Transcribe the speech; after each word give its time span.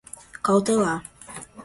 cautelar 0.45 0.97